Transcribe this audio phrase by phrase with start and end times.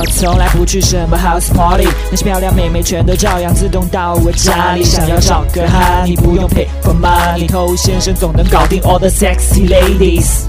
[0.00, 4.82] 我从来不去什么 house party，那些漂亮妹妹全都照样自动到我家里。
[4.82, 10.44] 想要找个哈，你不用 pay for money，偷先生总能搞定 all the sexy ladies。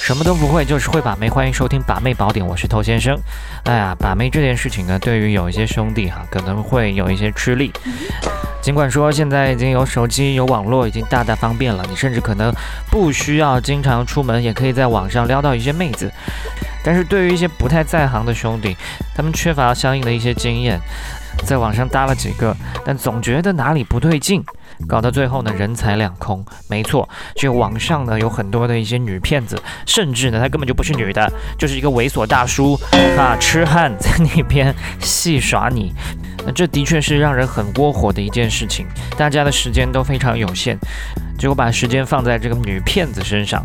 [0.00, 1.28] 什么都不会，就是会把妹。
[1.28, 3.18] 欢迎收听把妹宝典，我是偷先生。
[3.64, 7.72] 哎呀，把妹这件事情呢，对于有一些兄弟哈，可能会有一些吃力。
[8.66, 12.52] 尽管说现在已经有手机、有网络，已经大大方便了，你甚至可能
[12.90, 16.10] 不需要经常出门，也可以在网上撩到一些妹子。
[16.82, 18.76] 但是对于一些不太在行的兄弟，
[19.14, 20.80] 他们缺乏相应的一些经验，
[21.44, 24.44] 在网上搭了几个，但总觉得哪里不对劲。
[24.88, 26.44] 搞到最后呢，人财两空。
[26.68, 32.78] 没错，这网上呢有很多的一些女骗子，甚至呢她根本就不是女的，就是一个猥琐大叔
[33.16, 35.92] 啊，痴汉在那边戏耍你。
[36.44, 38.86] 那这的确是让人很窝火的一件事情。
[39.16, 40.78] 大家的时间都非常有限。
[41.38, 43.62] 结果把时间放在这个女骗子身上，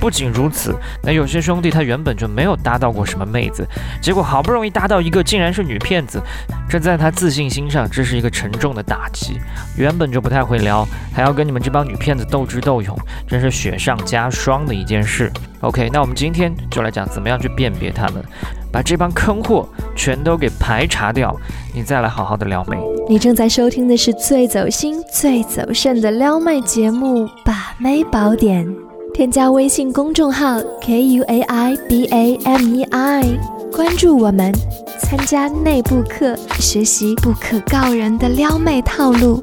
[0.00, 3.64] 不仅如此，那有些兄弟他原本就没有搭到过什么妹子，
[4.02, 6.20] 结果好不容易搭到一个，竟然是女骗子，
[6.68, 9.38] 这在他自信心上，这是一个沉重的打击。
[9.76, 15.30] 原本就不太会撩，还要跟你们这帮女骗子斗智斗勇，真是雪上加霜的一件事。
[15.60, 18.22] OK，那我们今天就来讲怎么样去辨别他们。
[18.70, 21.32] 把这帮坑货全都给排查掉，
[21.72, 22.76] 你再来好好的撩妹。
[23.08, 28.66] 你正在收听的是最走心、最走肾的撩妹节目《把妹宝典》，
[29.14, 33.38] 添加微信公众号 k u a i b a m e i，
[33.70, 34.52] 关注我们，
[34.98, 39.40] 参加内部课，学习不可告人的撩妹套路。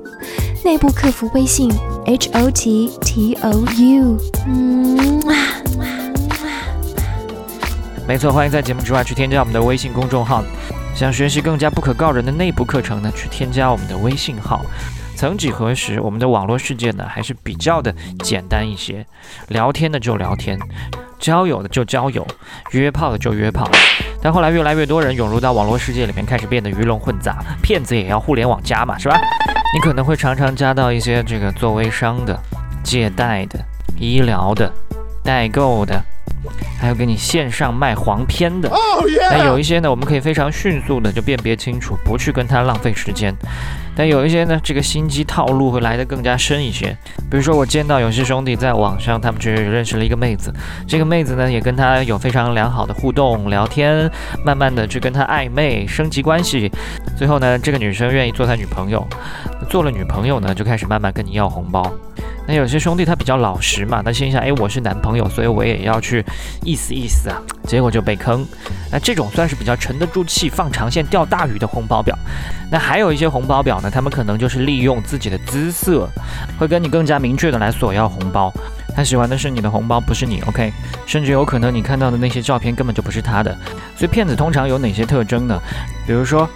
[0.63, 1.71] 内部客服微信
[2.05, 5.33] h o t t o u，嗯啊。
[8.07, 10.43] 没错，欢迎在节目之外去添加我们的微信公众号。
[10.93, 14.61] 想学习更加不可告人的内部课程呢，去添加我们的微信号。
[15.15, 19.05] 曾几何时，我们的网络世界呢还是比较的简单一些，
[19.47, 20.59] 聊天的就聊天，
[21.17, 22.25] 交友的就交友，
[22.71, 23.67] 约炮的就约炮。
[24.21, 29.19] 但后来越来越多人涌入到网络世界里面，开始变得鱼龙混杂，骗子也要互联网加嘛，是吧？
[29.73, 32.37] 你可能会常常加到一些这个做微商的、
[32.83, 33.59] 借贷的、
[33.97, 34.71] 医疗的、
[35.23, 36.03] 代购的。
[36.79, 38.69] 还有给你线上卖黄片的，
[39.29, 43.33] 那有一些呢，我们可以非常迅速的就辨别清楚，不去跟他浪费时间。
[43.95, 46.97] 但有一些呢，这个心机套路会来得更加深一些。
[47.29, 50.51] 比如说，我见到有些兄弟在网上，他们去认识了一个妹子，
[50.87, 54.09] 这个妹子呢也跟他有非常良好的互动聊天，
[54.43, 56.71] 慢慢的去跟他暧昧升级关系，
[57.17, 59.05] 最后呢，这个女生愿意做他女朋友，
[59.69, 61.93] 做了女朋友呢，就开始慢慢跟你要红包。
[62.47, 66.25] 那有些兄弟他比较老实嘛，他心想，哎，我是男朋友，所以我也要去
[66.63, 67.37] 意思意思啊，
[67.67, 68.45] 结果就被坑。
[68.91, 72.17] 那这种算是比较沉得住气、放长线钓大鱼的红包表。
[72.69, 76.09] 那还有一些红包表呢，他们可能就是利用自己的姿色，
[76.59, 78.51] 会跟你更加明确的来索要红包。
[78.93, 80.73] 他喜欢的是你的红包，不是你，OK？
[81.05, 83.55] 甚至有可能你看到的那些照片根本就不是他的。
[83.95, 85.57] 所以骗子通常有哪些特征呢？
[86.05, 86.49] 比如说，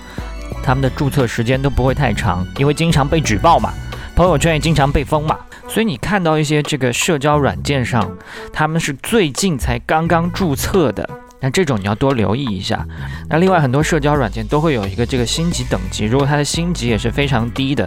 [0.62, 3.72] 他们的注册时间都不会太长，因为经常被举报嘛，
[4.16, 5.38] 朋友圈也经常被封嘛。
[5.75, 8.09] 所以你看到一些这个社交软件上，
[8.53, 11.06] 他们是最近才刚刚注册的，
[11.41, 12.88] 那这种你要多留意一下。
[13.28, 17.85] 那另外很多社交软件都会有一个这个星级等级，如果它的星级也是非常低的，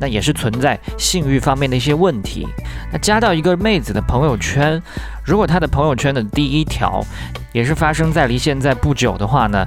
[0.00, 2.48] 那也是存在信誉方面的一些问题。
[2.90, 4.82] 那加到一个妹子的朋友圈，
[5.22, 7.04] 如果她的朋友圈的第一条
[7.52, 9.62] 也是发生在离现在不久的话呢，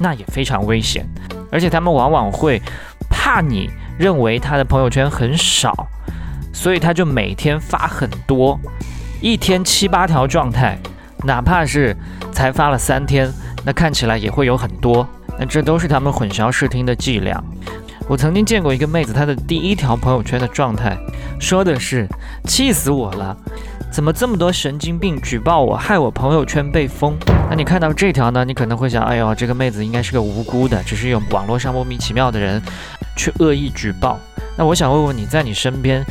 [0.00, 1.06] 那也非常危险。
[1.52, 2.60] 而且他们往往会
[3.08, 5.86] 怕你认为他的朋友圈很少。
[6.52, 8.58] 所以他就每天发很多，
[9.20, 10.78] 一天七八条状态，
[11.24, 11.96] 哪怕是
[12.30, 13.32] 才发了三天，
[13.64, 15.06] 那看起来也会有很多。
[15.38, 17.42] 那这都是他们混淆视听的伎俩。
[18.08, 20.96] 我曾经见过一个妹子，她的第一条朋友圈的状态
[21.40, 22.06] 说的是
[22.46, 23.34] ：“气死我了，
[23.90, 27.16] 怎么这么多神经病举报我，害我朋友圈被封？”
[27.48, 32.60] 那你看到这条呢，你可能会想：“哎呦，这个妹子应该是个无辜的，只是有网络上莫名其妙的人
[33.16, 34.18] 去恶意举报。”
[34.56, 36.04] 那我想问问你在你身边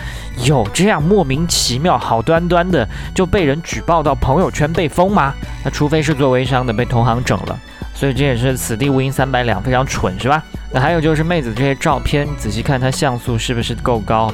[0.44, 5.34] 有这样莫名其妙、好端端的就被人举报到朋友圈被封吗？
[5.64, 7.60] 那除非是做微商的被同行整了，
[7.94, 10.44] 所以这也是此地无银三百两，非常蠢是吧？
[10.72, 14.34] 那还有就是妹子这些照片，仔细看她像素是不是够高？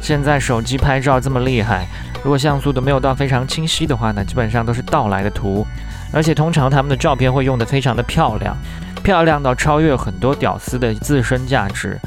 [0.00, 1.86] 现在手机拍照这么厉害，
[2.22, 5.66] 如果像素都没有到非常清晰的话呢，基本上都是盗来的图，
[6.12, 8.56] 而且通常他们的照片会用得非常的漂亮，
[9.02, 11.98] 漂亮到超越很多屌丝的自身价值。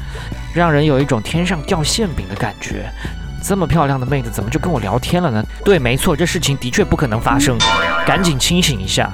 [0.58, 2.90] 让人有一种天上掉馅饼的感觉。
[3.42, 5.42] 这么漂亮的妹子，怎么就跟我聊天了呢？
[5.64, 7.56] 对，没错，这事情的确不可能发生。
[8.04, 9.10] 赶紧清醒一下。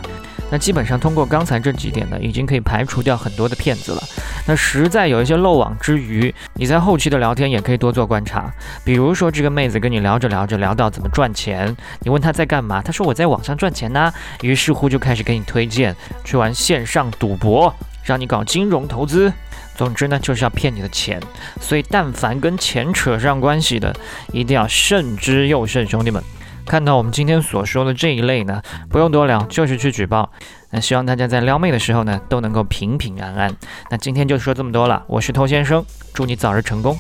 [0.51, 4.03] 那基本上通过刚才这几点呢，已经可以排除掉很多的骗子了。
[4.47, 8.51] 那实在有一些漏网之鱼，你在后期的聊天也可以多做观察。
[8.85, 14.13] 比如说这个妹子跟你聊着聊着聊到怎么赚钱，你问她在干嘛，她说我在网上赚钱呢，
[14.43, 15.95] 于是乎就开始给你推荐
[16.25, 19.33] 去玩线上赌博，让你搞金融投资。
[19.77, 21.21] 总之呢，就是要骗你的钱。
[21.61, 23.95] 所以但凡跟钱扯上关系的，
[24.33, 26.23] 一定要慎之又慎，兄弟们。
[26.67, 30.31] 看到我们今天所说的这一类呢，不用多聊，就是去举报。
[30.71, 33.55] 那希望大家在撩妹的时候呢，都能够平平安安。
[33.91, 35.85] 那今天就说这么多了，我是偷先生，
[36.15, 36.99] 祝你早日成功。